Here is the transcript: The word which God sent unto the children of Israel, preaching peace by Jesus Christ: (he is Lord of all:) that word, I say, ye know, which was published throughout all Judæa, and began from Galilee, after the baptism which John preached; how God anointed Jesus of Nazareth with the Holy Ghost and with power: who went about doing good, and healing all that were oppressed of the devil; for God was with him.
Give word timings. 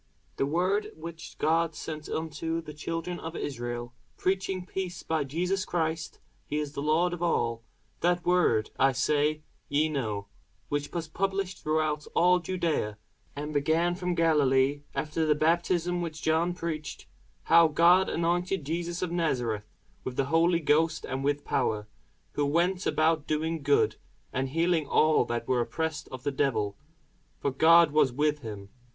The 0.37 0.47
word 0.47 0.91
which 0.95 1.37
God 1.37 1.75
sent 1.75 2.09
unto 2.09 2.59
the 2.59 2.73
children 2.73 3.19
of 3.19 3.35
Israel, 3.35 3.93
preaching 4.17 4.65
peace 4.65 5.03
by 5.03 5.23
Jesus 5.23 5.63
Christ: 5.63 6.19
(he 6.47 6.57
is 6.57 6.75
Lord 6.75 7.13
of 7.13 7.21
all:) 7.21 7.61
that 7.99 8.25
word, 8.25 8.71
I 8.79 8.93
say, 8.93 9.43
ye 9.69 9.89
know, 9.89 10.25
which 10.69 10.91
was 10.91 11.07
published 11.07 11.61
throughout 11.61 12.07
all 12.15 12.39
Judæa, 12.41 12.95
and 13.35 13.53
began 13.53 13.93
from 13.93 14.15
Galilee, 14.15 14.81
after 14.95 15.23
the 15.23 15.35
baptism 15.35 16.01
which 16.01 16.23
John 16.23 16.55
preached; 16.55 17.05
how 17.43 17.67
God 17.67 18.09
anointed 18.09 18.65
Jesus 18.65 19.03
of 19.03 19.11
Nazareth 19.11 19.69
with 20.03 20.15
the 20.15 20.25
Holy 20.33 20.61
Ghost 20.61 21.05
and 21.05 21.23
with 21.23 21.45
power: 21.45 21.87
who 22.31 22.47
went 22.47 22.87
about 22.87 23.27
doing 23.27 23.61
good, 23.61 23.97
and 24.33 24.49
healing 24.49 24.87
all 24.87 25.25
that 25.25 25.47
were 25.47 25.61
oppressed 25.61 26.09
of 26.11 26.23
the 26.23 26.31
devil; 26.31 26.75
for 27.37 27.51
God 27.51 27.91
was 27.91 28.11
with 28.11 28.39
him. 28.39 28.69